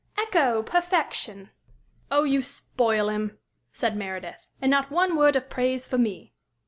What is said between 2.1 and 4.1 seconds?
you spoil him," said